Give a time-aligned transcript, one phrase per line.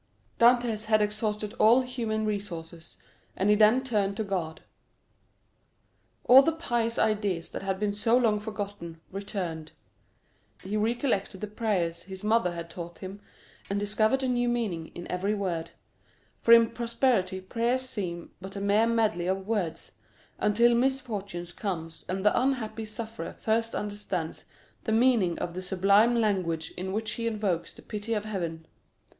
[0.39, 2.97] Dantès had exhausted all human resources,
[3.37, 4.63] and he then turned to God.
[6.23, 9.73] All the pious ideas that had been so long forgotten, returned;
[10.63, 13.21] he recollected the prayers his mother had taught him,
[13.69, 15.69] and discovered a new meaning in every word;
[16.39, 19.91] for in prosperity prayers seem but a mere medley of words,
[20.39, 24.45] until misfortune comes and the unhappy sufferer first understands
[24.85, 28.65] the meaning of the sublime language in which he invokes the pity of heaven!